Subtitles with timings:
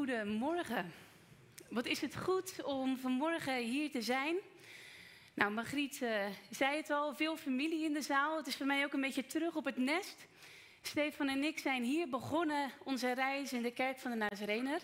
[0.00, 0.92] Goedemorgen.
[1.68, 4.36] Wat is het goed om vanmorgen hier te zijn.
[5.34, 8.36] Nou, Margriet uh, zei het al, veel familie in de zaal.
[8.36, 10.26] Het is voor mij ook een beetje terug op het nest.
[10.82, 14.80] Stefan en ik zijn hier begonnen onze reis in de kerk van de Nazarener.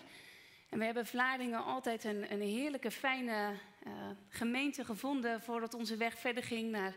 [0.69, 3.53] En we hebben Vlaardingen altijd een, een heerlijke, fijne
[3.87, 3.93] uh,
[4.29, 6.95] gemeente gevonden voordat onze weg verder ging naar,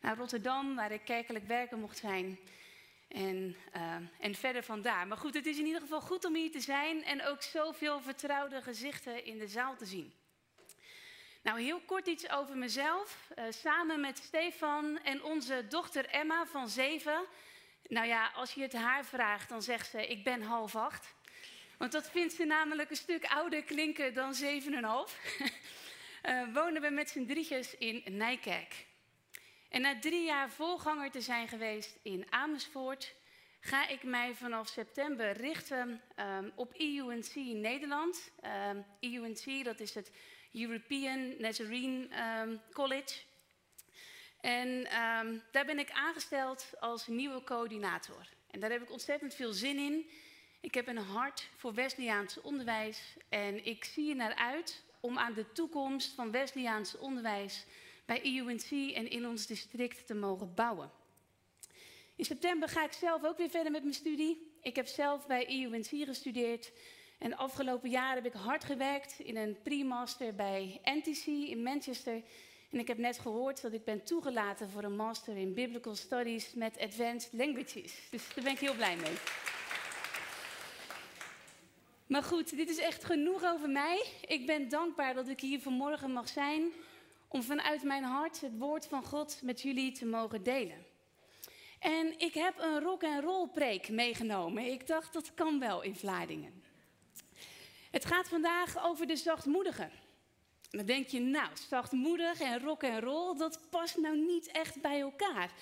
[0.00, 2.38] naar Rotterdam, waar ik kerkelijk werken mocht zijn.
[3.08, 5.06] En, uh, en verder vandaar.
[5.06, 8.00] Maar goed, het is in ieder geval goed om hier te zijn en ook zoveel
[8.00, 10.12] vertrouwde gezichten in de zaal te zien.
[11.42, 13.30] Nou, heel kort iets over mezelf.
[13.38, 17.24] Uh, samen met Stefan en onze dochter Emma van zeven.
[17.86, 21.14] Nou ja, als je het haar vraagt, dan zegt ze: Ik ben half acht.
[21.78, 25.18] Want dat vindt ze namelijk een stuk ouder klinken dan zeven en half.
[26.24, 28.86] uh, wonen we met z'n drietjes in Nijkerk.
[29.68, 33.14] En na drie jaar volganger te zijn geweest in Amersfoort,
[33.60, 38.30] ga ik mij vanaf september richten um, op EUNC Nederland.
[38.70, 40.10] Um, EUNC, dat is het
[40.52, 42.08] European Nazarene
[42.42, 43.14] um, College.
[44.40, 44.82] En
[45.50, 48.28] daar ben ik aangesteld als nieuwe coördinator.
[48.50, 50.10] En daar heb ik ontzettend veel zin in.
[50.60, 55.34] Ik heb een hart voor Wesleyaans onderwijs en ik zie er naar uit om aan
[55.34, 57.66] de toekomst van Wesleyaans onderwijs
[58.08, 60.90] bij EUNC en in ons district te mogen bouwen.
[62.16, 64.52] In september ga ik zelf ook weer verder met mijn studie.
[64.62, 66.72] Ik heb zelf bij EUNC gestudeerd.
[67.18, 72.22] En de afgelopen jaren heb ik hard gewerkt in een pre-master bij NTC in Manchester.
[72.70, 76.54] En ik heb net gehoord dat ik ben toegelaten voor een master in Biblical Studies
[76.54, 77.94] met Advanced Languages.
[78.10, 79.14] Dus daar ben ik heel blij mee.
[82.06, 84.04] Maar goed, dit is echt genoeg over mij.
[84.26, 86.72] Ik ben dankbaar dat ik hier vanmorgen mag zijn
[87.28, 90.86] om vanuit mijn hart het woord van God met jullie te mogen delen.
[91.78, 94.64] En ik heb een rock en roll preek meegenomen.
[94.64, 96.62] Ik dacht dat kan wel in Vlaardingen.
[97.90, 99.90] Het gaat vandaag over de zachtmoedigen.
[100.70, 105.00] Dan denk je, nou, zachtmoedig en rock en roll, dat past nou niet echt bij
[105.00, 105.52] elkaar.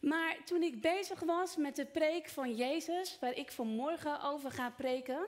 [0.00, 4.70] Maar toen ik bezig was met de preek van Jezus, waar ik vanmorgen over ga
[4.70, 5.26] preken,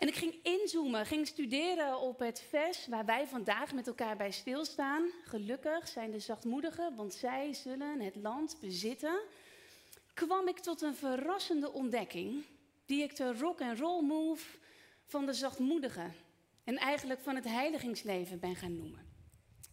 [0.00, 4.30] en ik ging inzoomen, ging studeren op het vers waar wij vandaag met elkaar bij
[4.30, 5.10] stilstaan.
[5.24, 9.20] Gelukkig zijn de zachtmoedigen, want zij zullen het land bezitten.
[10.14, 12.44] Kwam ik tot een verrassende ontdekking,
[12.86, 14.58] die ik de rock and roll move
[15.04, 16.14] van de zachtmoedigen
[16.64, 19.08] en eigenlijk van het heiligingsleven ben gaan noemen.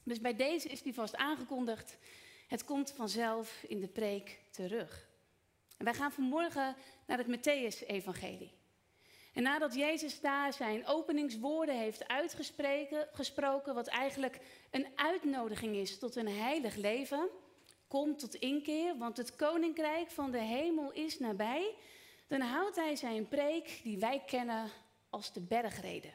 [0.03, 1.97] Dus bij deze is die vast aangekondigd.
[2.47, 5.07] Het komt vanzelf in de preek terug.
[5.77, 8.56] En wij gaan vanmorgen naar het Matthäus-evangelie.
[9.38, 14.40] En nadat Jezus daar zijn openingswoorden heeft uitgesproken, wat eigenlijk
[14.72, 17.30] een uitnodiging is tot een heilig leven,
[17.88, 21.75] kom tot inkeer, want het koninkrijk van de hemel is nabij,
[22.28, 24.70] dan houdt hij zijn preek die wij kennen
[25.09, 26.14] als de bergreden.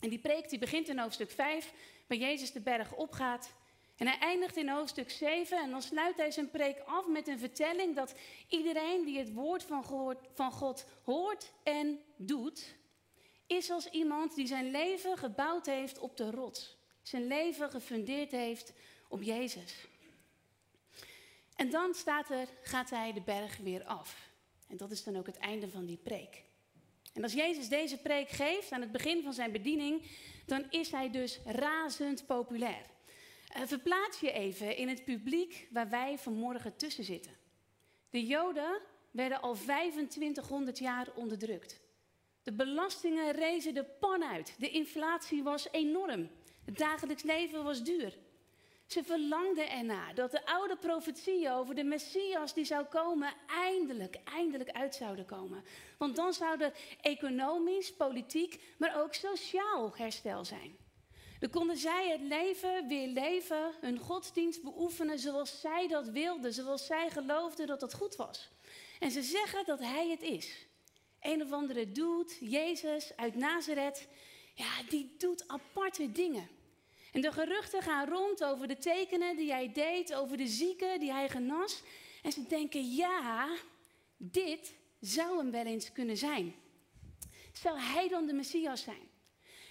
[0.00, 1.72] En die preek die begint in hoofdstuk 5,
[2.06, 3.52] waar Jezus de berg opgaat
[3.96, 7.38] en hij eindigt in hoofdstuk 7 en dan sluit hij zijn preek af met een
[7.38, 8.14] vertelling dat
[8.48, 9.84] iedereen die het woord van,
[10.34, 12.74] van God hoort en doet,
[13.46, 16.76] is als iemand die zijn leven gebouwd heeft op de rots.
[17.02, 18.72] Zijn leven gefundeerd heeft
[19.08, 19.86] op Jezus.
[21.56, 24.28] En dan staat er, gaat hij de berg weer af.
[24.68, 26.42] En dat is dan ook het einde van die preek.
[27.12, 30.02] En als Jezus deze preek geeft aan het begin van zijn bediening,
[30.46, 32.92] dan is hij dus razend populair.
[33.56, 37.32] Uh, verplaats je even in het publiek waar wij vanmorgen tussen zitten.
[38.10, 41.80] De Joden werden al 2500 jaar onderdrukt.
[42.42, 44.54] De belastingen rezen de pan uit.
[44.58, 46.30] De inflatie was enorm.
[46.64, 48.18] Het dagelijks leven was duur.
[48.86, 54.70] Ze verlangden erna dat de oude profetieën over de Messias die zou komen, eindelijk, eindelijk
[54.70, 55.64] uit zouden komen.
[55.98, 60.76] Want dan zou er economisch, politiek, maar ook sociaal herstel zijn.
[61.44, 66.86] Dan konden zij het leven weer leven, hun godsdienst beoefenen zoals zij dat wilden, zoals
[66.86, 68.50] zij geloofden dat dat goed was.
[68.98, 70.66] En ze zeggen dat hij het is.
[71.20, 74.08] Een of andere dude, Jezus uit Nazareth,
[74.54, 76.48] ja, die doet aparte dingen.
[77.12, 81.12] En de geruchten gaan rond over de tekenen die hij deed, over de zieken die
[81.12, 81.82] hij genas.
[82.22, 83.48] En ze denken, ja,
[84.16, 86.54] dit zou hem wel eens kunnen zijn.
[87.52, 89.12] Zou hij dan de Messias zijn?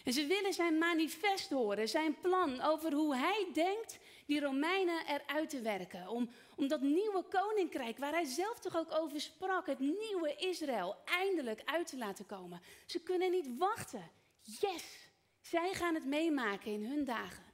[0.03, 5.49] En ze willen zijn manifest horen, zijn plan over hoe hij denkt die Romeinen eruit
[5.49, 6.07] te werken.
[6.07, 10.95] Om, om dat nieuwe koninkrijk, waar hij zelf toch ook over sprak, het nieuwe Israël,
[11.05, 12.61] eindelijk uit te laten komen.
[12.85, 14.11] Ze kunnen niet wachten.
[14.41, 14.83] Yes,
[15.41, 17.53] zij gaan het meemaken in hun dagen.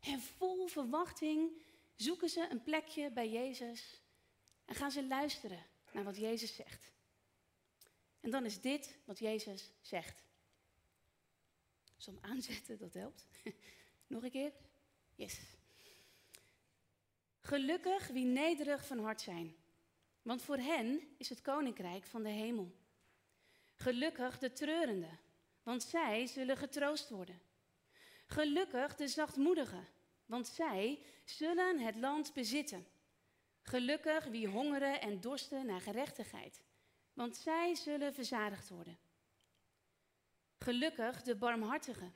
[0.00, 1.62] En vol verwachting
[1.96, 4.02] zoeken ze een plekje bij Jezus
[4.64, 6.92] en gaan ze luisteren naar wat Jezus zegt.
[8.20, 10.22] En dan is dit wat Jezus zegt.
[12.06, 13.26] Hem aanzetten, dat helpt.
[14.06, 14.52] Nog een keer.
[15.14, 15.40] Yes.
[17.40, 19.56] Gelukkig wie nederig van hart zijn,
[20.22, 22.72] want voor hen is het koninkrijk van de hemel.
[23.74, 25.18] Gelukkig de treurenden,
[25.62, 27.40] want zij zullen getroost worden.
[28.26, 29.86] Gelukkig de zachtmoedigen,
[30.26, 32.86] want zij zullen het land bezitten.
[33.62, 36.62] Gelukkig wie hongeren en dorsten naar gerechtigheid,
[37.12, 38.98] want zij zullen verzadigd worden.
[40.62, 42.14] Gelukkig de barmhartigen,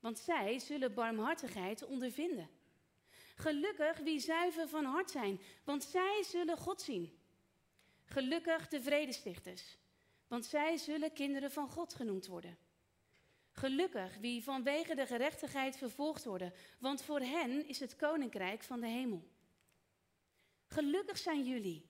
[0.00, 2.50] want zij zullen barmhartigheid ondervinden.
[3.34, 7.18] Gelukkig wie zuiver van hart zijn, want zij zullen God zien.
[8.04, 9.78] Gelukkig de vredestichters,
[10.26, 12.58] want zij zullen kinderen van God genoemd worden.
[13.52, 18.86] Gelukkig wie vanwege de gerechtigheid vervolgd worden, want voor hen is het koninkrijk van de
[18.86, 19.28] hemel.
[20.66, 21.87] Gelukkig zijn jullie,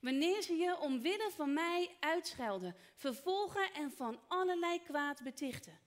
[0.00, 5.78] wanneer ze je omwille van mij uitschelden, vervolgen en van allerlei kwaad betichten.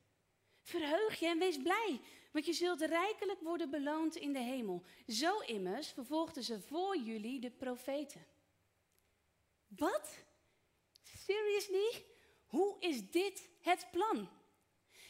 [0.61, 2.01] Verheug je en wees blij,
[2.31, 4.83] want je zult rijkelijk worden beloond in de hemel.
[5.07, 8.25] Zo immers vervolgden ze voor jullie de profeten.
[9.67, 10.17] Wat?
[11.03, 12.05] Seriously?
[12.45, 14.29] Hoe is dit het plan?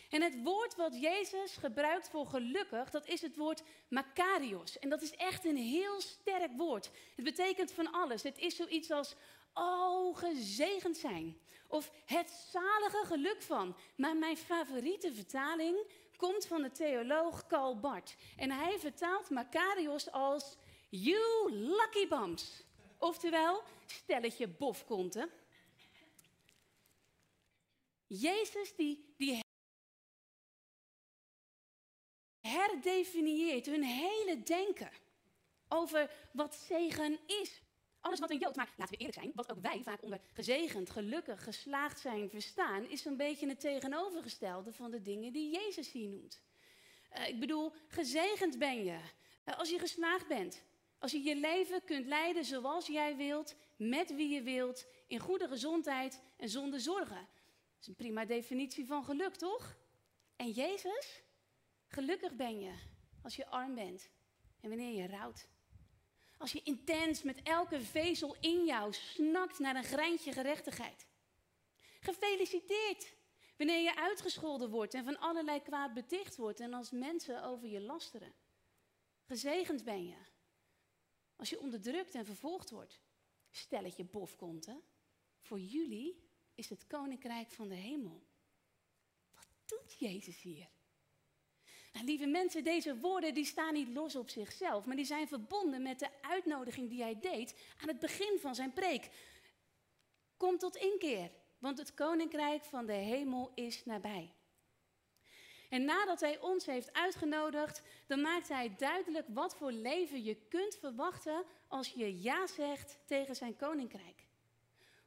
[0.10, 4.80] En het woord wat Jezus gebruikt voor gelukkig, dat is het woord makarios.
[4.80, 6.90] En dat is echt een heel sterk woord.
[7.16, 8.24] Het betekent van alles.
[8.24, 9.16] Het is zoiets als,
[9.54, 11.40] oh, gezegend zijn.
[11.68, 13.76] Of het zalige geluk van.
[13.96, 15.78] Maar mijn favoriete vertaling
[16.16, 18.16] komt van de theoloog Karl Barth.
[18.38, 20.58] En hij vertaalt makarios als,
[20.90, 22.64] you lucky bums.
[22.98, 25.30] Oftewel, stelletje bofkonten.
[28.08, 29.48] Jezus die, die
[32.50, 34.92] herdefinieert hun hele denken
[35.68, 37.62] over wat zegen is.
[38.02, 40.90] Alles wat een Jood, maar laten we eerlijk zijn, wat ook wij vaak onder gezegend,
[40.90, 46.10] gelukkig, geslaagd zijn verstaan, is een beetje het tegenovergestelde van de dingen die Jezus hier
[46.10, 46.42] noemt.
[47.18, 49.00] Uh, ik bedoel, gezegend ben je
[49.46, 50.64] uh, als je geslaagd bent.
[51.00, 55.48] Als je je leven kunt leiden zoals jij wilt, met wie je wilt, in goede
[55.48, 57.16] gezondheid en zonder zorgen.
[57.16, 59.78] Dat is een prima definitie van geluk, toch?
[60.36, 61.22] En Jezus?
[61.90, 62.74] Gelukkig ben je
[63.22, 64.10] als je arm bent
[64.60, 65.48] en wanneer je rouwt.
[66.38, 71.08] Als je intens met elke vezel in jou snakt naar een greintje gerechtigheid.
[72.00, 73.14] Gefeliciteerd
[73.58, 77.82] wanneer je uitgescholden wordt en van allerlei kwaad beticht wordt en als mensen over je
[77.82, 78.34] lasteren.
[79.26, 80.18] Gezegend ben je
[81.36, 83.00] als je onderdrukt en vervolgd wordt.
[83.50, 84.84] Stelletje bofkonten.
[85.40, 88.24] Voor jullie is het koninkrijk van de hemel.
[89.34, 90.70] Wat doet Jezus hier?
[91.92, 95.82] Nou, lieve mensen, deze woorden die staan niet los op zichzelf, maar die zijn verbonden
[95.82, 99.10] met de uitnodiging die hij deed aan het begin van zijn preek.
[100.38, 104.34] Kom tot inkeer, want het koninkrijk van de hemel is nabij.
[105.70, 110.78] En nadat hij ons heeft uitgenodigd, dan maakt hij duidelijk wat voor leven je kunt
[110.80, 114.28] verwachten als je ja zegt tegen zijn koninkrijk.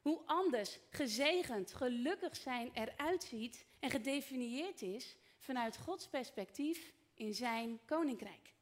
[0.01, 7.79] Hoe anders, gezegend, gelukkig zijn eruit ziet en gedefinieerd is vanuit Gods perspectief in zijn
[7.85, 8.53] koninkrijk.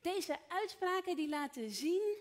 [0.00, 2.16] Deze uitspraken die laten zien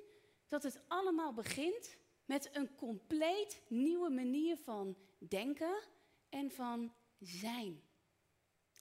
[0.48, 5.84] dat het allemaal begint met een compleet nieuwe manier van denken
[6.30, 7.84] en van zijn.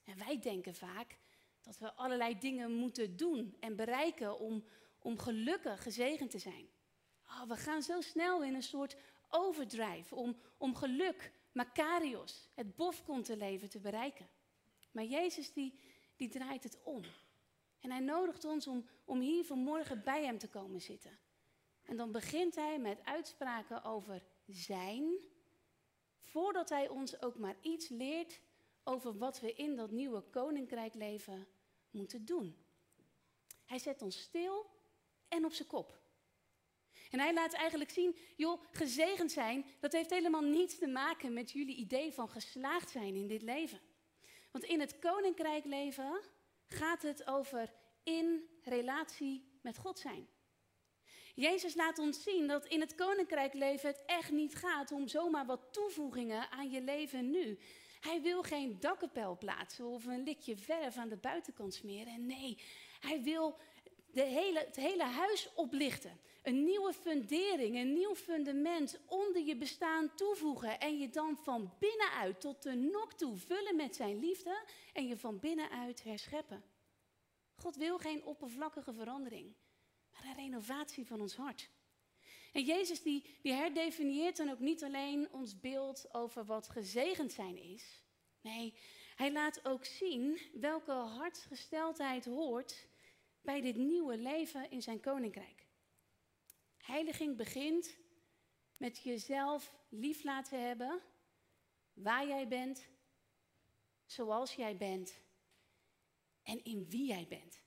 [0.04, 1.18] En wij denken vaak
[1.62, 4.64] dat we allerlei dingen moeten doen en bereiken om,
[4.98, 6.68] om gelukkig gezegend te zijn.
[7.26, 8.96] Oh, we gaan zo snel in een soort
[9.28, 14.28] overdrive om, om geluk, Makarios, het bofkontenleven te bereiken.
[14.94, 15.78] Maar Jezus die,
[16.16, 17.02] die draait het om.
[17.80, 21.18] En hij nodigt ons om, om hier vanmorgen bij hem te komen zitten.
[21.82, 25.12] En dan begint hij met uitspraken over zijn,
[26.18, 28.40] voordat hij ons ook maar iets leert
[28.84, 31.46] over wat we in dat nieuwe koninkrijk leven
[31.90, 32.56] moeten doen.
[33.64, 34.66] Hij zet ons stil
[35.28, 36.02] en op zijn kop.
[37.10, 41.50] En hij laat eigenlijk zien, joh, gezegend zijn, dat heeft helemaal niets te maken met
[41.50, 43.80] jullie idee van geslaagd zijn in dit leven.
[44.54, 46.20] Want in het koninkrijk leven
[46.66, 50.28] gaat het over in relatie met God zijn.
[51.34, 55.46] Jezus laat ons zien dat in het koninkrijk leven het echt niet gaat om zomaar
[55.46, 57.58] wat toevoegingen aan je leven nu.
[58.00, 62.26] Hij wil geen dakkapel plaatsen of een likje verf aan de buitenkant smeren.
[62.26, 62.58] Nee,
[63.00, 63.58] hij wil
[64.12, 66.20] de hele, het hele huis oplichten.
[66.44, 70.80] Een nieuwe fundering, een nieuw fundament onder je bestaan toevoegen.
[70.80, 74.64] En je dan van binnenuit tot de nok toe vullen met zijn liefde.
[74.92, 76.64] En je van binnenuit herscheppen.
[77.56, 79.54] God wil geen oppervlakkige verandering,
[80.12, 81.70] maar een renovatie van ons hart.
[82.52, 87.56] En Jezus die, die herdefinieert dan ook niet alleen ons beeld over wat gezegend zijn
[87.56, 88.04] is.
[88.40, 88.74] Nee,
[89.16, 92.86] Hij laat ook zien welke hartsgesteldheid hoort
[93.40, 95.64] bij dit nieuwe leven in zijn koninkrijk.
[96.84, 97.96] Heiliging begint
[98.76, 101.02] met jezelf lief laten hebben,
[101.92, 102.86] waar jij bent,
[104.04, 105.20] zoals jij bent
[106.42, 107.62] en in wie jij bent.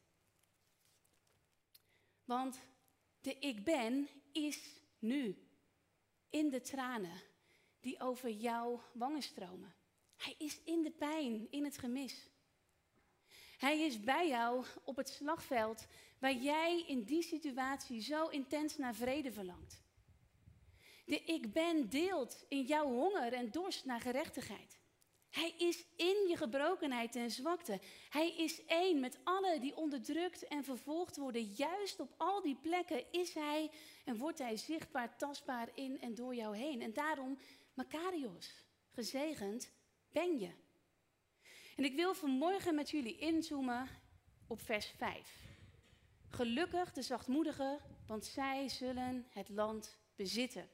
[2.24, 2.59] Want
[3.19, 5.47] de ik ben is nu
[6.29, 7.21] in de tranen
[7.79, 9.75] die over jouw wangen stromen.
[10.15, 12.29] Hij is in de pijn, in het gemis.
[13.57, 15.88] Hij is bij jou op het slagveld
[16.19, 19.86] waar jij in die situatie zo intens naar vrede verlangt.
[21.05, 24.79] De ik ben deelt in jouw honger en dorst naar gerechtigheid.
[25.29, 27.79] Hij is in je gebrokenheid en zwakte.
[28.09, 31.41] Hij is één met alle die onderdrukt en vervolgd worden.
[31.41, 33.71] Juist op al die plekken is hij
[34.05, 36.81] en wordt hij zichtbaar, tastbaar in en door jou heen.
[36.81, 37.38] En daarom,
[37.74, 39.71] Makarios, gezegend
[40.12, 40.51] ben je.
[41.75, 43.89] En ik wil vanmorgen met jullie inzoomen
[44.47, 45.57] op vers 5.
[46.29, 50.69] Gelukkig de zachtmoedigen, want zij zullen het land bezitten.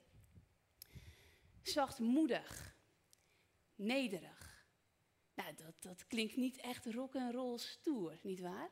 [1.62, 2.76] Zachtmoedig,
[3.76, 4.66] nederig.
[5.34, 8.70] Nou, dat, dat klinkt niet echt rock and roll stoer, nietwaar?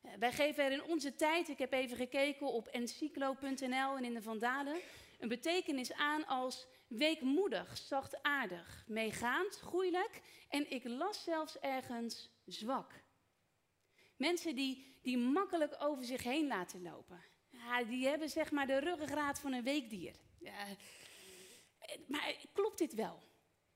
[0.00, 4.14] Eh, wij geven er in onze tijd, ik heb even gekeken op encyclo.nl en in
[4.14, 4.80] de Vandalen,
[5.18, 13.03] een betekenis aan als weekmoedig, zachtaardig, meegaand, goeilijk en ik las zelfs ergens zwak.
[14.24, 17.22] Mensen die, die makkelijk over zich heen laten lopen.
[17.50, 20.14] Ja, die hebben zeg maar de ruggengraat van een weekdier.
[20.38, 20.66] Ja,
[22.06, 23.22] maar klopt dit wel?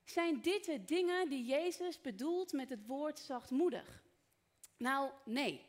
[0.05, 4.03] Zijn dit de dingen die Jezus bedoelt met het woord zachtmoedig?
[4.77, 5.67] Nou, nee.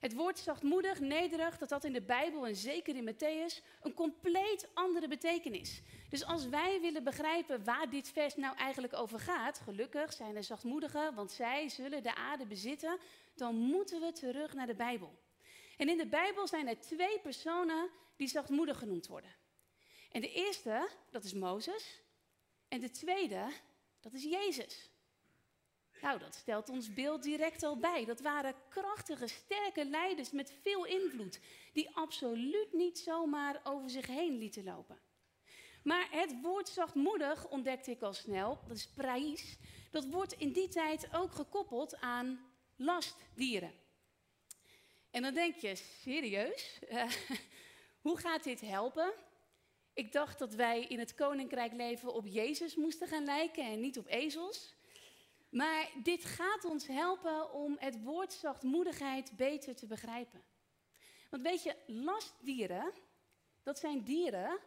[0.00, 4.68] Het woord zachtmoedig, nederig, dat had in de Bijbel en zeker in Matthäus een compleet
[4.74, 5.82] andere betekenis.
[6.08, 10.44] Dus als wij willen begrijpen waar dit vers nou eigenlijk over gaat, gelukkig zijn er
[10.44, 12.98] zachtmoedigen, want zij zullen de aarde bezitten,
[13.34, 15.18] dan moeten we terug naar de Bijbel.
[15.76, 19.34] En in de Bijbel zijn er twee personen die zachtmoedig genoemd worden.
[20.10, 22.02] En de eerste, dat is Mozes.
[22.68, 23.46] En de tweede,
[24.00, 24.90] dat is Jezus.
[26.00, 28.04] Nou, dat stelt ons beeld direct al bij.
[28.04, 31.40] Dat waren krachtige, sterke leiders met veel invloed,
[31.72, 34.98] die absoluut niet zomaar over zich heen lieten lopen.
[35.82, 39.58] Maar het woord zachtmoedig ontdekte ik al snel, dat is praïs.
[39.90, 42.49] Dat wordt in die tijd ook gekoppeld aan
[42.80, 43.72] lastdieren.
[45.10, 46.80] En dan denk je, serieus?
[48.06, 49.12] Hoe gaat dit helpen?
[49.92, 53.98] Ik dacht dat wij in het koninkrijk leven op Jezus moesten gaan lijken en niet
[53.98, 54.74] op ezels.
[55.50, 60.44] Maar dit gaat ons helpen om het woord zachtmoedigheid beter te begrijpen.
[61.30, 62.92] Want weet je, lastdieren,
[63.62, 64.58] dat zijn dieren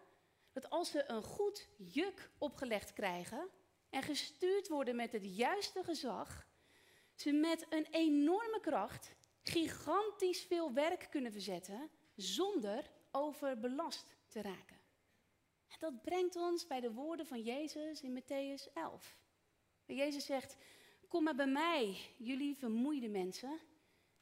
[0.51, 3.49] dat als ze een goed juk opgelegd krijgen
[3.89, 6.45] en gestuurd worden met het juiste gezag,
[7.15, 14.81] ze met een enorme kracht gigantisch veel werk kunnen verzetten zonder overbelast te raken.
[15.67, 19.17] En dat brengt ons bij de woorden van Jezus in Matthäus 11.
[19.85, 20.55] Jezus zegt,
[21.07, 23.59] kom maar bij mij, jullie vermoeide mensen,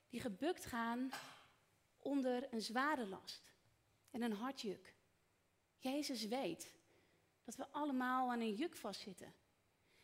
[0.10, 1.12] die gebukt gaan
[2.00, 3.54] onder een zware last
[4.12, 4.94] en een hartjuk.
[5.78, 6.74] Jezus weet
[7.44, 9.34] dat we allemaal aan een juk vastzitten.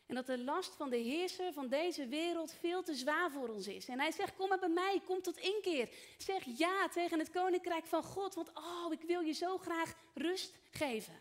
[0.08, 3.66] En dat de last van de heerser van deze wereld veel te zwaar voor ons
[3.66, 3.88] is.
[3.88, 5.88] En hij zegt, kom maar bij mij, kom tot inkeer.
[6.18, 10.58] Zeg ja tegen het koninkrijk van God, want oh, ik wil je zo graag rust
[10.70, 11.20] geven.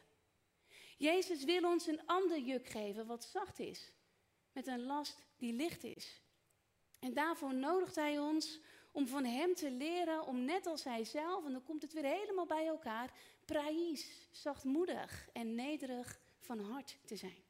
[0.98, 3.92] Jezus wil ons een ander juk geven wat zacht is,
[4.52, 6.22] met een last die licht is.
[7.00, 8.60] En daarvoor nodigt hij ons
[8.92, 12.04] om van hem te leren om net als hij zelf, en dan komt het weer
[12.04, 13.12] helemaal bij elkaar,
[13.46, 17.47] praïs, zachtmoedig en nederig van hart te zijn.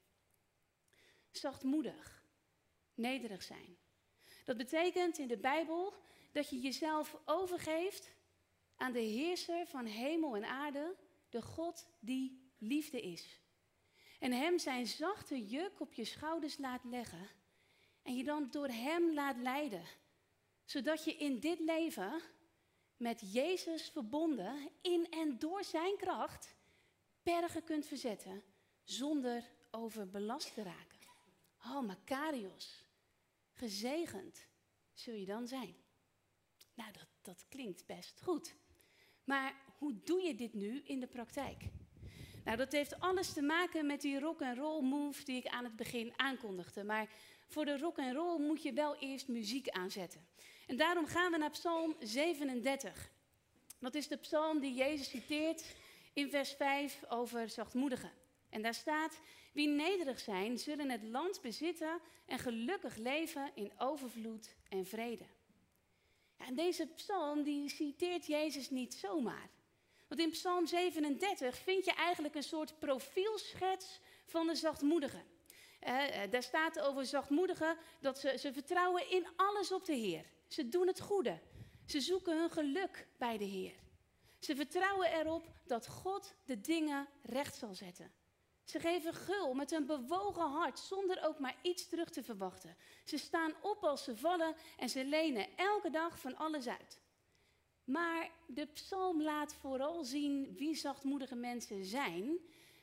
[1.39, 2.23] Zachtmoedig,
[2.93, 3.77] nederig zijn.
[4.45, 5.93] Dat betekent in de Bijbel
[6.31, 8.11] dat je jezelf overgeeft
[8.75, 10.95] aan de heerser van hemel en aarde,
[11.29, 13.41] de God die liefde is.
[14.19, 17.29] En hem zijn zachte juk op je schouders laat leggen
[18.01, 19.83] en je dan door hem laat leiden,
[20.65, 22.21] zodat je in dit leven
[22.97, 26.55] met Jezus verbonden in en door zijn kracht
[27.23, 28.43] bergen kunt verzetten
[28.83, 30.96] zonder overbelast te raken.
[31.69, 32.85] Oh, Makarios,
[33.53, 34.47] gezegend
[34.93, 35.75] zul je dan zijn.
[36.73, 38.55] Nou, dat, dat klinkt best goed.
[39.23, 41.63] Maar hoe doe je dit nu in de praktijk?
[42.45, 45.63] Nou, dat heeft alles te maken met die rock and roll move die ik aan
[45.63, 46.83] het begin aankondigde.
[46.83, 47.09] Maar
[47.47, 50.27] voor de rock and roll moet je wel eerst muziek aanzetten.
[50.67, 53.11] En daarom gaan we naar Psalm 37.
[53.79, 55.75] Dat is de psalm die Jezus citeert
[56.13, 58.11] in vers 5 over zachtmoedigen.
[58.49, 59.19] En daar staat:
[59.57, 65.25] Wie nederig zijn, zullen het land bezitten en gelukkig leven in overvloed en vrede.
[66.37, 69.49] En deze psalm die citeert Jezus niet zomaar.
[70.07, 75.23] Want in Psalm 37 vind je eigenlijk een soort profielschets van de zachtmoedigen.
[75.87, 80.25] Uh, daar staat over zachtmoedigen dat ze, ze vertrouwen in alles op de Heer.
[80.47, 81.39] Ze doen het goede.
[81.85, 83.75] Ze zoeken hun geluk bij de Heer.
[84.39, 88.16] Ze vertrouwen erop dat God de dingen recht zal zetten.
[88.67, 92.75] Ze geven gul met een bewogen hart zonder ook maar iets terug te verwachten.
[93.03, 96.99] Ze staan op als ze vallen en ze lenen elke dag van alles uit.
[97.83, 102.37] Maar de psalm laat vooral zien wie zachtmoedige mensen zijn,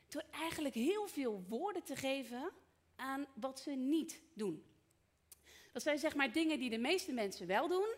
[0.09, 2.50] door eigenlijk heel veel woorden te geven
[2.97, 4.64] aan wat ze niet doen.
[5.73, 7.95] Dat zijn zeg maar dingen die de meeste mensen wel doen,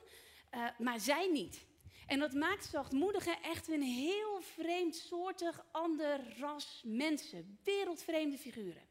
[0.55, 1.65] uh, maar zij niet.
[2.07, 8.83] En dat maakt zachtmoedigen echt een heel vreemdsoortig ander ras mensen, wereldvreemde figuren.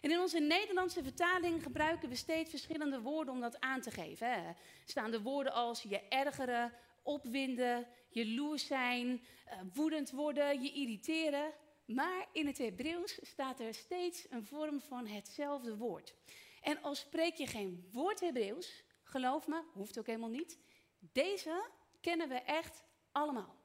[0.00, 4.32] En in onze Nederlandse vertaling gebruiken we steeds verschillende woorden om dat aan te geven.
[4.32, 4.52] Hè.
[4.84, 11.52] Staan de woorden als je ergeren, opwinden, jaloers zijn, uh, woedend worden, je irriteren.
[11.86, 16.14] Maar in het Hebreeuws staat er steeds een vorm van hetzelfde woord.
[16.62, 20.58] En al spreek je geen woord Hebreeuws, geloof me, hoeft ook helemaal niet.
[20.98, 23.56] Deze kennen we echt allemaal.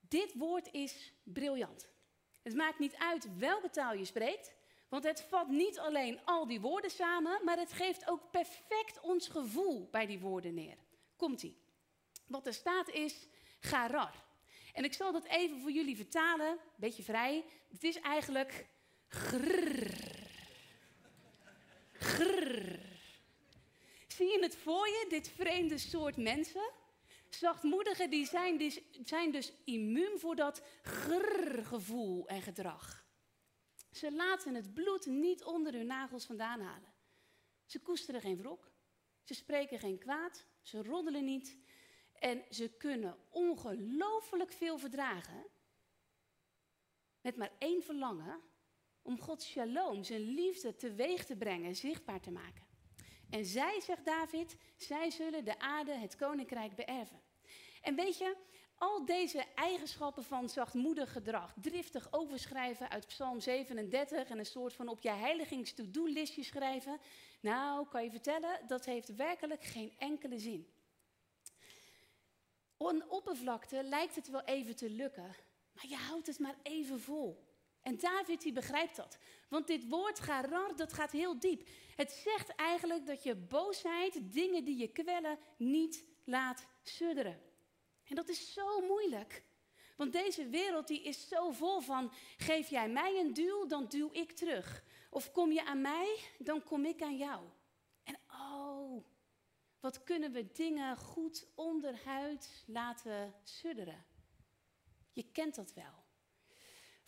[0.00, 1.88] Dit woord is briljant.
[2.42, 4.54] Het maakt niet uit welke taal je spreekt,
[4.88, 9.28] want het vat niet alleen al die woorden samen, maar het geeft ook perfect ons
[9.28, 10.76] gevoel bij die woorden neer.
[11.16, 11.56] Komt-ie.
[12.26, 13.26] Wat er staat is
[13.60, 14.24] garar.
[14.72, 17.44] En ik zal dat even voor jullie vertalen, beetje vrij.
[17.72, 18.66] Het is eigenlijk
[19.08, 20.28] grrr.
[21.92, 22.79] Grrr.
[24.20, 26.70] Zie je het voor je, dit vreemde soort mensen?
[27.28, 33.06] Zachtmoedigen die zijn, dus, zijn dus immuun voor dat grrr-gevoel en gedrag.
[33.90, 36.92] Ze laten het bloed niet onder hun nagels vandaan halen.
[37.66, 38.72] Ze koesteren geen wrok.
[39.22, 40.46] Ze spreken geen kwaad.
[40.62, 41.58] Ze roddelen niet.
[42.12, 45.46] En ze kunnen ongelooflijk veel verdragen.
[47.20, 48.40] Met maar één verlangen:
[49.02, 52.69] om Gods shalom, zijn liefde teweeg te brengen, zichtbaar te maken.
[53.30, 57.20] En zij, zegt David, zij zullen de aarde, het koninkrijk beërven.
[57.82, 58.36] En weet je,
[58.74, 64.88] al deze eigenschappen van zachtmoedig gedrag, driftig overschrijven uit Psalm 37 en een soort van
[64.88, 66.98] op je heiligings-to-do-listje schrijven,
[67.40, 70.66] nou, kan je vertellen, dat heeft werkelijk geen enkele zin.
[72.76, 75.36] Op oppervlakte lijkt het wel even te lukken,
[75.72, 77.49] maar je houdt het maar even vol.
[77.82, 79.18] En David die begrijpt dat.
[79.48, 81.68] Want dit woord garar, dat gaat heel diep.
[81.96, 87.40] Het zegt eigenlijk dat je boosheid, dingen die je kwellen, niet laat sudderen.
[88.04, 89.44] En dat is zo moeilijk.
[89.96, 94.08] Want deze wereld die is zo vol van, geef jij mij een duw, dan duw
[94.12, 94.84] ik terug.
[95.10, 97.44] Of kom je aan mij, dan kom ik aan jou.
[98.04, 99.04] En oh,
[99.80, 104.04] wat kunnen we dingen goed onderhuid laten sudderen.
[105.12, 106.08] Je kent dat wel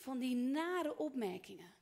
[0.03, 1.75] van die nare opmerkingen.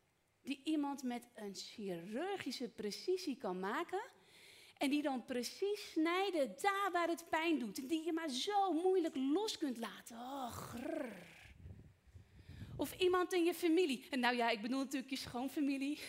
[0.43, 4.03] Die iemand met een chirurgische precisie kan maken.
[4.79, 7.79] En die dan precies snijden daar waar het pijn doet.
[7.79, 10.17] En die je maar zo moeilijk los kunt laten.
[10.17, 11.29] Oh, grrr.
[12.77, 14.07] Of iemand in je familie.
[14.11, 16.01] En nou ja, ik bedoel natuurlijk je schoonfamilie.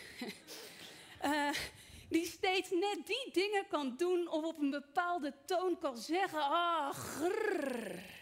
[1.24, 1.50] uh,
[2.10, 6.40] die steeds net die dingen kan doen of op een bepaalde toon kan zeggen.
[6.40, 8.21] Oh, grrr.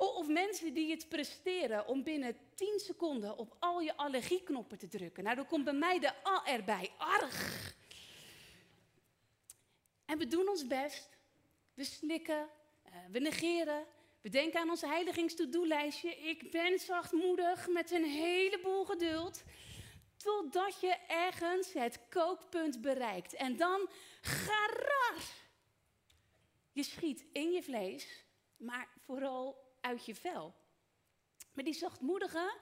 [0.00, 5.24] Of mensen die het presteren om binnen 10 seconden op al je allergieknoppen te drukken.
[5.24, 6.90] Nou, dan komt bij mij de A erbij.
[6.98, 7.74] Arg.
[10.04, 11.08] En we doen ons best.
[11.74, 12.48] We slikken,
[12.82, 13.86] eh, we negeren.
[14.20, 16.16] We denken aan ons heiligings-to-do-lijstje.
[16.16, 19.42] Ik ben zachtmoedig met een heleboel geduld.
[20.16, 23.34] Totdat je ergens het kookpunt bereikt.
[23.34, 23.88] En dan
[24.20, 25.22] garar.
[26.72, 28.24] Je schiet in je vlees,
[28.56, 30.54] maar vooral uit je vel.
[31.52, 32.52] Maar die zachtmoedigen,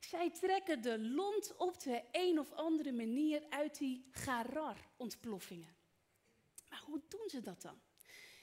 [0.00, 5.76] zij trekken de lont op de een of andere manier uit die garar-ontploffingen.
[6.68, 7.80] Maar hoe doen ze dat dan?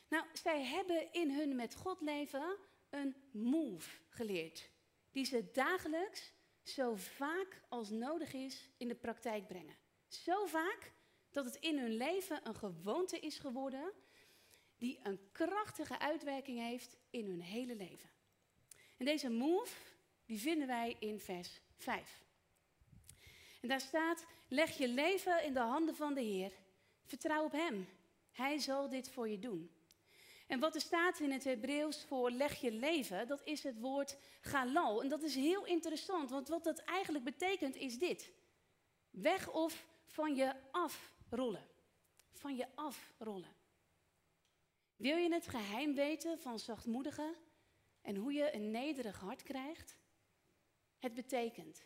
[0.09, 2.57] Nou, zij hebben in hun met God leven
[2.89, 4.69] een move geleerd.
[5.11, 9.77] Die ze dagelijks zo vaak als nodig is in de praktijk brengen.
[10.07, 10.93] Zo vaak
[11.31, 13.93] dat het in hun leven een gewoonte is geworden
[14.79, 18.09] die een krachtige uitwerking heeft in hun hele leven.
[18.97, 19.75] En deze move,
[20.25, 22.23] die vinden wij in vers 5.
[23.61, 26.51] En daar staat, leg je leven in de handen van de Heer.
[27.05, 27.87] Vertrouw op Hem.
[28.31, 29.71] Hij zal dit voor je doen.
[30.47, 34.17] En wat er staat in het Hebreeuws voor leg je leven, dat is het woord
[34.41, 35.03] galal.
[35.03, 38.31] En dat is heel interessant, want wat dat eigenlijk betekent is dit.
[39.09, 41.67] Weg of van je afrollen.
[42.31, 43.58] Van je afrollen.
[44.99, 47.35] Wil je het geheim weten van zachtmoedigen
[48.01, 49.97] en hoe je een nederig hart krijgt?
[50.97, 51.85] Het betekent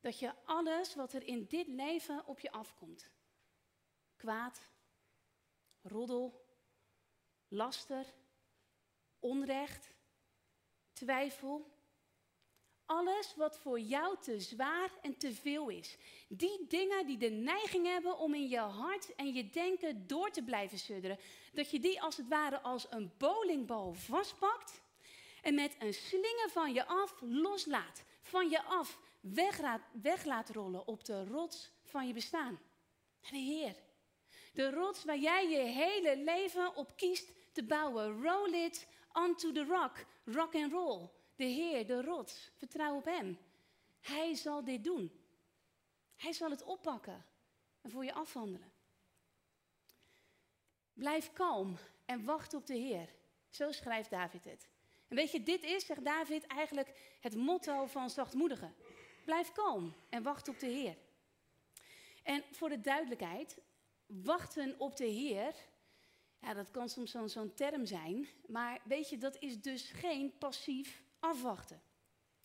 [0.00, 3.10] dat je alles wat er in dit leven op je afkomt,
[4.16, 4.60] kwaad,
[5.82, 6.46] roddel,
[7.48, 8.14] laster,
[9.18, 9.94] onrecht,
[10.92, 11.72] twijfel,
[12.86, 15.96] alles wat voor jou te zwaar en te veel is.
[16.28, 20.42] Die dingen die de neiging hebben om in je hart en je denken door te
[20.42, 21.18] blijven sudderen.
[21.54, 24.82] Dat je die als het ware als een bowlingbal vastpakt
[25.42, 28.04] en met een slinger van je af loslaat.
[28.22, 28.98] Van je af
[30.00, 32.60] weg laat, rollen op de rots van je bestaan.
[33.30, 33.76] De Heer.
[34.52, 38.22] De rots waar jij je hele leven op kiest te bouwen.
[38.22, 40.04] Roll it onto the rock.
[40.24, 41.08] Rock and roll.
[41.36, 42.50] De Heer, de rots.
[42.56, 43.38] Vertrouw op Hem.
[44.00, 45.12] Hij zal dit doen.
[46.16, 47.26] Hij zal het oppakken
[47.80, 48.72] en voor je afhandelen.
[50.94, 53.08] Blijf kalm en wacht op de Heer.
[53.50, 54.68] Zo schrijft David het.
[55.08, 58.74] En weet je, dit is, zegt David, eigenlijk het motto van zachtmoedigen.
[59.24, 60.96] Blijf kalm en wacht op de Heer.
[62.22, 63.58] En voor de duidelijkheid,
[64.06, 65.54] wachten op de Heer,
[66.38, 71.02] ja, dat kan soms zo'n term zijn, maar weet je, dat is dus geen passief
[71.18, 71.82] afwachten.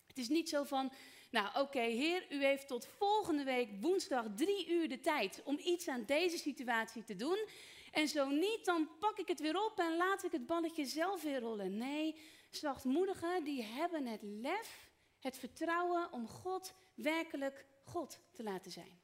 [0.06, 0.92] Het is niet zo van,
[1.30, 5.88] nou oké, Heer, u heeft tot volgende week woensdag drie uur de tijd om iets
[5.88, 7.46] aan deze situatie te doen.
[7.90, 11.22] En zo niet, dan pak ik het weer op en laat ik het balletje zelf
[11.22, 11.76] weer rollen.
[11.76, 19.00] Nee, zachtmoedigen, die hebben het lef, het vertrouwen om God werkelijk God te laten zijn.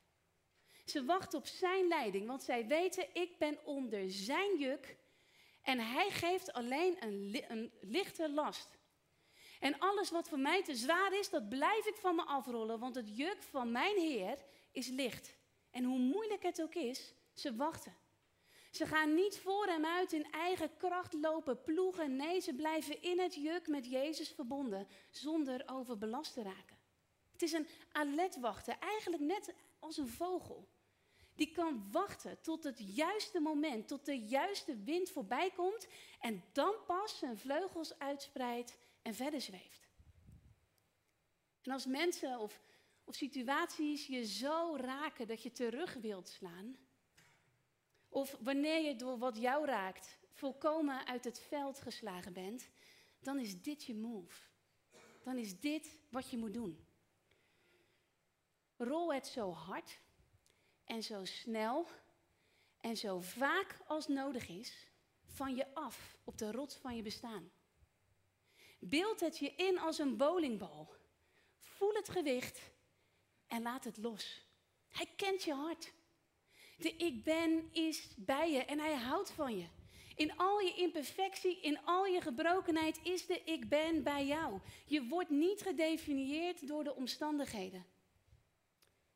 [0.85, 4.97] Ze wachten op zijn leiding, want zij weten, ik ben onder zijn juk
[5.63, 8.79] en hij geeft alleen een, een lichte last.
[9.61, 12.95] En alles wat voor mij te zwaar is, dat blijf ik van me afrollen, want
[12.95, 15.37] het juk van mijn Heer is licht.
[15.71, 17.97] En hoe moeilijk het ook is, ze wachten.
[18.77, 22.17] Ze gaan niet voor hem uit in eigen kracht lopen ploegen.
[22.17, 26.77] Nee, ze blijven in het juk met Jezus verbonden, zonder overbelast te raken.
[27.33, 30.69] Het is een alert wachten, eigenlijk net als een vogel.
[31.35, 35.87] Die kan wachten tot het juiste moment, tot de juiste wind voorbij komt
[36.21, 39.89] en dan pas zijn vleugels uitspreidt en verder zweeft.
[41.63, 42.61] En als mensen of,
[43.05, 46.77] of situaties je zo raken dat je terug wilt slaan,
[48.17, 52.69] of wanneer je door wat jou raakt volkomen uit het veld geslagen bent,
[53.21, 54.43] dan is dit je move.
[55.23, 56.87] Dan is dit wat je moet doen.
[58.77, 60.01] Rol het zo hard
[60.85, 61.87] en zo snel
[62.81, 64.87] en zo vaak als nodig is
[65.25, 67.51] van je af op de rots van je bestaan.
[68.79, 70.95] Beeld het je in als een bowlingbal.
[71.61, 72.61] Voel het gewicht
[73.47, 74.47] en laat het los.
[74.89, 75.93] Hij kent je hart.
[76.77, 79.67] De ik ben is bij je en hij houdt van je.
[80.17, 84.61] In al je imperfectie, in al je gebrokenheid is de ik ben bij jou.
[84.87, 87.87] Je wordt niet gedefinieerd door de omstandigheden.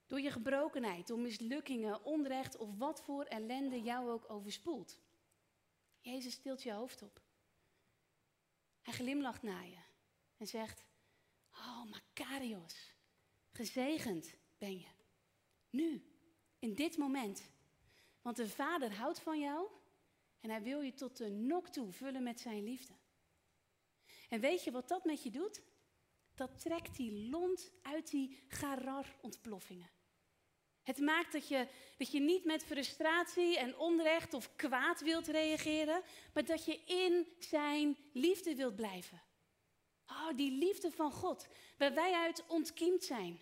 [0.06, 4.98] Door je gebrokenheid, door mislukkingen, onrecht of wat voor ellende jou ook overspoelt.
[6.00, 7.20] Jezus stilt je hoofd op.
[8.82, 9.78] Hij glimlacht naar je
[10.36, 10.84] en zegt:
[11.52, 12.94] Oh, Makarios,
[13.50, 14.88] gezegend ben je.
[15.70, 16.09] Nu,
[16.60, 17.42] in dit moment.
[18.22, 19.68] Want de Vader houdt van jou
[20.40, 22.92] en hij wil je tot de nok toe vullen met zijn liefde.
[24.28, 25.62] En weet je wat dat met je doet?
[26.34, 29.90] Dat trekt die lont uit die garar-ontploffingen.
[30.82, 36.02] Het maakt dat je, dat je niet met frustratie en onrecht of kwaad wilt reageren,
[36.34, 39.22] maar dat je in zijn liefde wilt blijven.
[40.06, 43.40] Oh, die liefde van God, waar wij uit ontkiemd zijn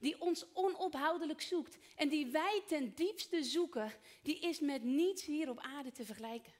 [0.00, 5.50] die ons onophoudelijk zoekt en die wij ten diepste zoeken, die is met niets hier
[5.50, 6.52] op aarde te vergelijken.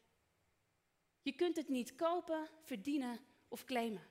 [1.22, 4.08] Je kunt het niet kopen, verdienen of claimen.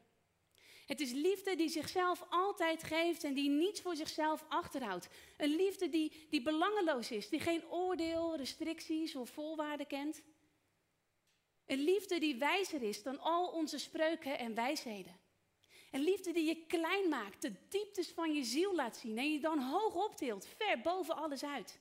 [0.86, 5.10] Het is liefde die zichzelf altijd geeft en die niets voor zichzelf achterhoudt.
[5.38, 10.22] Een liefde die, die belangeloos is, die geen oordeel, restricties of voorwaarden kent.
[11.66, 15.20] Een liefde die wijzer is dan al onze spreuken en wijsheden.
[15.92, 19.40] Een liefde die je klein maakt, de dieptes van je ziel laat zien en je
[19.40, 21.80] dan hoog optilt, ver boven alles uit.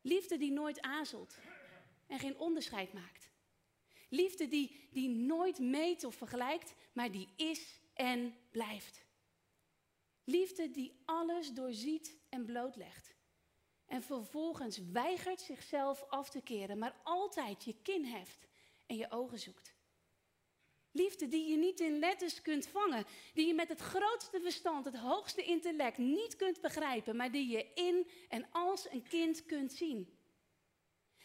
[0.00, 1.38] Liefde die nooit aarzelt
[2.06, 3.30] en geen onderscheid maakt.
[4.08, 9.04] Liefde die, die nooit meet of vergelijkt, maar die is en blijft.
[10.24, 13.14] Liefde die alles doorziet en blootlegt.
[13.86, 18.48] En vervolgens weigert zichzelf af te keren, maar altijd je kin heft
[18.86, 19.74] en je ogen zoekt.
[20.92, 24.96] Liefde die je niet in letters kunt vangen, die je met het grootste verstand, het
[24.96, 30.18] hoogste intellect niet kunt begrijpen, maar die je in en als een kind kunt zien.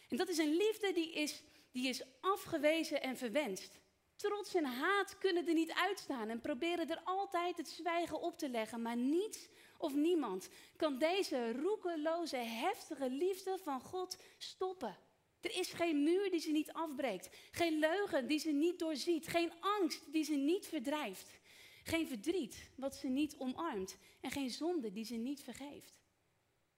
[0.10, 3.80] En dat is een liefde die is, die is afgewezen en verwenst.
[4.16, 8.50] Trots en haat kunnen er niet uitstaan en proberen er altijd het zwijgen op te
[8.50, 14.98] leggen, maar niets of niemand kan deze roekeloze, heftige liefde van God stoppen.
[15.42, 19.52] Er is geen muur die ze niet afbreekt, geen leugen die ze niet doorziet, geen
[19.60, 21.40] angst die ze niet verdrijft,
[21.84, 26.00] geen verdriet wat ze niet omarmt en geen zonde die ze niet vergeeft.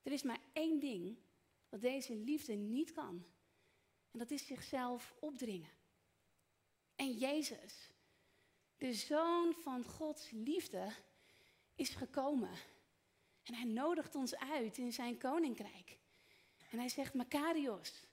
[0.04, 1.18] Er is maar één ding
[1.70, 3.26] wat deze liefde niet kan
[4.12, 5.70] en dat is zichzelf opdringen.
[6.96, 7.92] En Jezus,
[8.78, 10.92] de Zoon van Gods liefde,
[11.76, 12.52] is gekomen.
[13.44, 15.98] En hij nodigt ons uit in zijn koninkrijk.
[16.72, 18.04] En hij zegt, Makarios,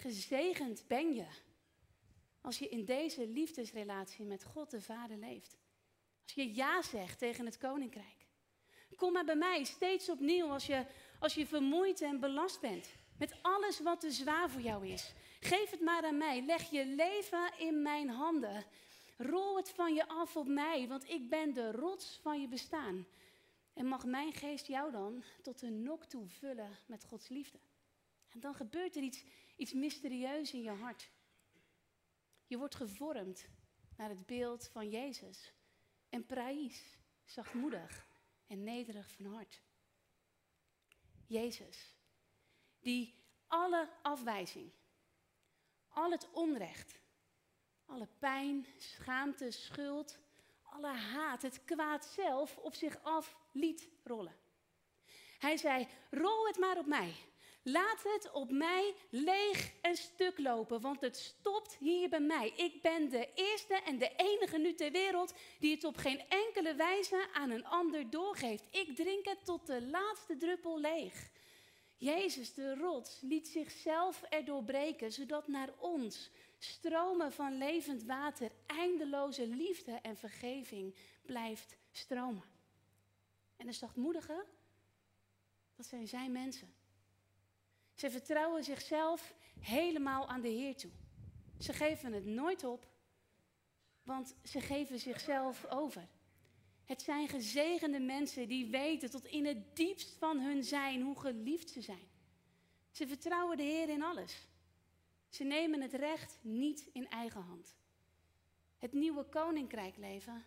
[0.00, 1.26] gezegend ben je
[2.40, 5.58] als je in deze liefdesrelatie met God de Vader leeft.
[6.22, 8.26] Als je ja zegt tegen het koninkrijk.
[8.96, 10.86] Kom maar bij mij steeds opnieuw als je,
[11.18, 12.88] als je vermoeid en belast bent.
[13.18, 15.12] Met alles wat te zwaar voor jou is.
[15.40, 16.44] Geef het maar aan mij.
[16.44, 18.64] Leg je leven in mijn handen.
[19.16, 23.06] Rol het van je af op mij, want ik ben de rots van je bestaan.
[23.74, 27.58] En mag mijn geest jou dan tot een nok toe vullen met Gods liefde.
[28.30, 29.24] En dan gebeurt er iets,
[29.56, 31.10] iets mysterieus in je hart.
[32.46, 33.48] Je wordt gevormd
[33.96, 35.52] naar het beeld van Jezus.
[36.08, 38.06] En praïs, zachtmoedig
[38.46, 39.62] en nederig van hart.
[41.26, 41.94] Jezus,
[42.80, 43.14] die
[43.46, 44.72] alle afwijzing,
[45.88, 47.00] al het onrecht,
[47.86, 50.18] alle pijn, schaamte, schuld,
[50.62, 54.36] alle haat, het kwaad zelf op zich af liet rollen.
[55.38, 57.14] Hij zei: Rol het maar op mij.
[57.62, 62.52] Laat het op mij leeg en stuk lopen, want het stopt hier bij mij.
[62.56, 66.74] Ik ben de eerste en de enige nu ter wereld die het op geen enkele
[66.74, 68.64] wijze aan een ander doorgeeft.
[68.70, 71.30] Ik drink het tot de laatste druppel leeg.
[71.96, 79.46] Jezus, de rots, liet zichzelf erdoor breken, zodat naar ons stromen van levend water, eindeloze
[79.46, 82.44] liefde en vergeving blijft stromen.
[83.56, 84.44] En de zachtmoedigen,
[85.76, 86.79] dat zijn zijn mensen.
[88.00, 90.90] Ze vertrouwen zichzelf helemaal aan de Heer toe.
[91.58, 92.86] Ze geven het nooit op,
[94.02, 96.08] want ze geven zichzelf over.
[96.84, 101.70] Het zijn gezegende mensen die weten tot in het diepst van hun zijn hoe geliefd
[101.70, 102.08] ze zijn.
[102.90, 104.48] Ze vertrouwen de Heer in alles.
[105.28, 107.76] Ze nemen het recht niet in eigen hand.
[108.78, 110.44] Het nieuwe koninkrijk leven,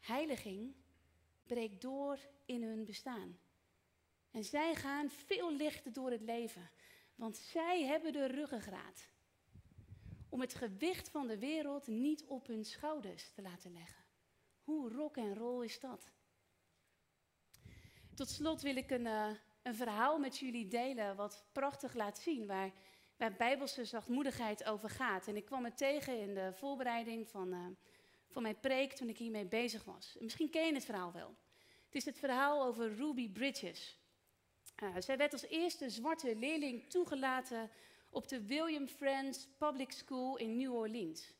[0.00, 0.74] heiliging,
[1.46, 3.38] breekt door in hun bestaan.
[4.34, 6.70] En zij gaan veel lichter door het leven,
[7.14, 9.08] want zij hebben de ruggengraat
[10.28, 14.04] om het gewicht van de wereld niet op hun schouders te laten leggen.
[14.62, 16.10] Hoe rock en roll is dat?
[18.14, 19.30] Tot slot wil ik een, uh,
[19.62, 22.72] een verhaal met jullie delen wat prachtig laat zien waar,
[23.16, 25.26] waar bijbelse zachtmoedigheid over gaat.
[25.26, 27.66] En ik kwam het tegen in de voorbereiding van, uh,
[28.28, 30.16] van mijn preek toen ik hiermee bezig was.
[30.20, 31.36] misschien ken je het verhaal wel.
[31.84, 34.02] Het is het verhaal over Ruby Bridges.
[34.98, 37.70] Zij werd als eerste zwarte leerling toegelaten
[38.10, 41.32] op de William Friends Public School in New Orleans.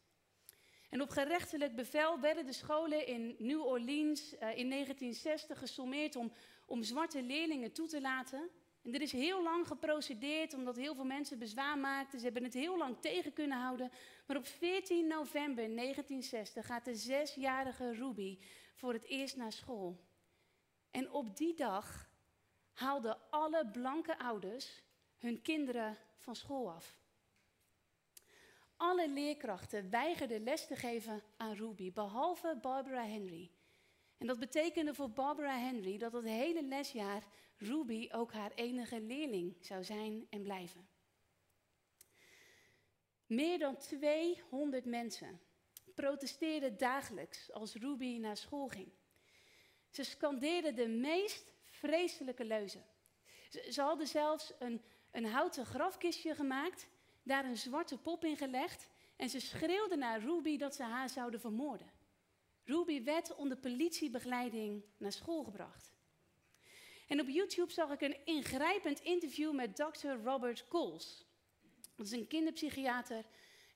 [0.91, 6.33] En op gerechtelijk bevel werden de scholen in New Orleans uh, in 1960 gesommeerd om,
[6.67, 8.51] om zwarte leerlingen toe te laten.
[8.83, 12.19] En er is heel lang geprocedeerd omdat heel veel mensen bezwaar maakten.
[12.19, 13.91] Ze hebben het heel lang tegen kunnen houden.
[14.27, 18.39] Maar op 14 november 1960 gaat de zesjarige Ruby
[18.75, 20.05] voor het eerst naar school.
[20.91, 22.13] En op die dag
[22.75, 24.83] haalden alle blanke ouders
[25.19, 26.99] hun kinderen van school af.
[28.77, 33.51] Alle leerkrachten weigerden les te geven aan Ruby, behalve Barbara Henry.
[34.19, 37.23] En dat betekende voor Barbara Henry dat het hele lesjaar
[37.57, 40.89] Ruby ook haar enige leerling zou zijn en blijven.
[43.27, 45.41] Meer dan 200 mensen
[45.95, 48.93] protesteerden dagelijks als Ruby naar school ging.
[49.91, 51.54] Ze scandeerden de meest
[51.85, 52.85] vreselijke leuzen.
[53.71, 56.89] Ze, hadden zelfs een, een houten grafkistje gemaakt
[57.23, 61.41] daar een zwarte pop in gelegd en ze schreeuwde naar Ruby dat ze haar zouden
[61.41, 61.91] vermoorden.
[62.65, 65.93] Ruby werd onder politiebegeleiding naar school gebracht.
[67.09, 70.09] En op YouTube zag ik een ingrijpend interview met Dr.
[70.25, 71.27] Robert Coles.
[71.97, 73.25] Dat is een kinderpsychiater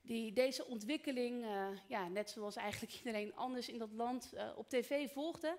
[0.03, 4.69] die deze ontwikkeling, uh, ja, net zoals eigenlijk iedereen anders in dat land, uh, op
[4.69, 5.57] tv volgde.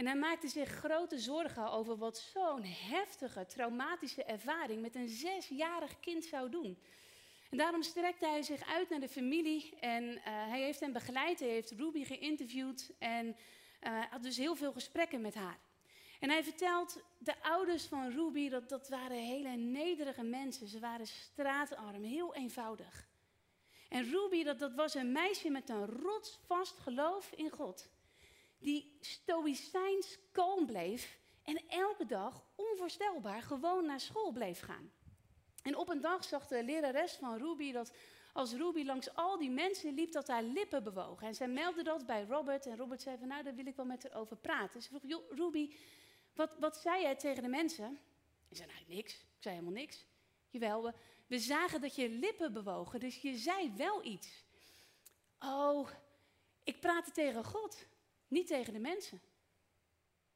[0.00, 6.00] En hij maakte zich grote zorgen over wat zo'n heftige, traumatische ervaring met een zesjarig
[6.00, 6.78] kind zou doen.
[7.50, 11.40] En daarom strekte hij zich uit naar de familie en eh, hij heeft hen begeleid,
[11.40, 15.58] hij heeft Ruby geïnterviewd en uh, had dus heel veel gesprekken met haar.
[16.20, 20.68] En hij vertelt, de ouders van Ruby, dat, dat waren hele nederige mensen.
[20.68, 23.08] Ze waren straatarm, heel eenvoudig.
[23.88, 27.88] En Ruby, dat, dat was een meisje met een rotsvast geloof in God.
[28.60, 34.92] Die stoïcijns kalm bleef en elke dag onvoorstelbaar gewoon naar school bleef gaan.
[35.62, 37.92] En op een dag zag de lerares van Ruby dat
[38.32, 41.26] als Ruby langs al die mensen liep, dat haar lippen bewogen.
[41.26, 42.66] En zij meldde dat bij Robert.
[42.66, 44.82] En Robert zei van, nou, daar wil ik wel met haar over praten.
[44.82, 45.74] Ze vroeg, joh, Ruby,
[46.34, 47.98] wat, wat zei jij tegen de mensen?
[48.48, 49.12] Ik zei, nou, niks.
[49.12, 50.06] Ik zei helemaal niks.
[50.50, 50.92] Jawel, we,
[51.26, 54.44] we zagen dat je lippen bewogen, dus je zei wel iets.
[55.38, 55.88] Oh,
[56.64, 57.86] ik praatte tegen God,
[58.30, 59.20] niet tegen de mensen.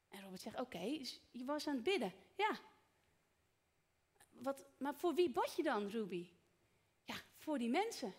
[0.07, 2.13] En Robert zegt, oké, dus je was aan het bidden.
[2.35, 2.59] Ja.
[4.29, 6.29] Wat, maar voor wie bad je dan, Ruby?
[7.03, 8.13] Ja, voor die mensen.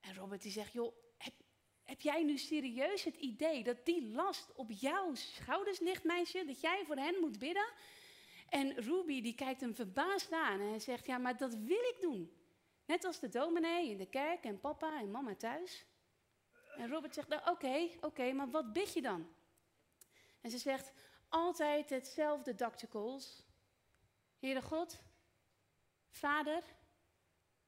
[0.00, 1.34] En Robert die zegt, joh, heb,
[1.82, 6.44] heb jij nu serieus het idee dat die last op jouw schouders ligt, meisje?
[6.44, 7.72] Dat jij voor hen moet bidden?
[8.48, 11.96] En Ruby die kijkt hem verbaasd aan en hij zegt, ja, maar dat wil ik
[12.00, 12.32] doen.
[12.86, 15.84] Net als de dominee in de kerk en papa en mama thuis.
[16.76, 19.34] En Robert zegt, nou oké, oké, maar wat bid je dan?
[20.40, 20.92] En ze zegt,
[21.28, 22.86] altijd hetzelfde Dr.
[22.88, 23.44] Coles.
[24.38, 25.02] Heere God,
[26.08, 26.64] Vader,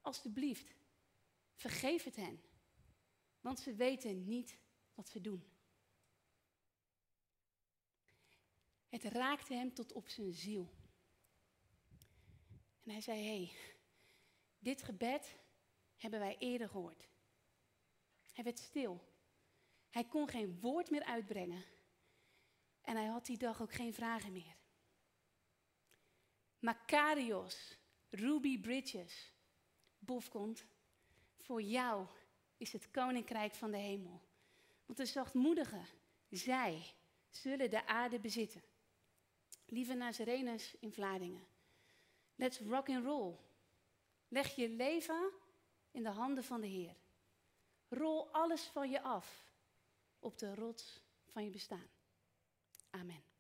[0.01, 0.75] alstublieft,
[1.55, 2.43] vergeef het hen.
[3.41, 4.59] Want ze weten niet
[4.95, 5.53] wat ze doen.
[8.89, 10.73] Het raakte hem tot op zijn ziel.
[12.83, 13.57] En hij zei: Hé, hey,
[14.59, 15.39] dit gebed
[15.97, 17.12] hebben wij eerder gehoord.
[18.33, 19.01] Hij werd stil.
[19.91, 21.65] Hij kon geen woord meer uitbrengen.
[22.83, 24.57] En hij had die dag ook geen vragen meer.
[26.59, 27.79] Makarios,
[28.11, 29.33] Ruby Bridges,
[29.99, 30.67] Bofkont,
[31.37, 32.07] voor jou
[32.57, 34.23] is het koninkrijk van de hemel.
[34.87, 35.87] Want de zachtmoedigen,
[36.31, 36.95] zij
[37.31, 38.63] zullen de aarde bezitten.
[39.67, 41.47] Lieve Nazareners in Vlaardingen,
[42.35, 43.35] let's rock and roll.
[44.29, 45.31] Leg je leven
[45.91, 46.97] in de handen van de Heer.
[47.93, 49.47] Rol alles van je af
[50.19, 51.91] op de rots van je bestaan.
[52.91, 53.32] Amen.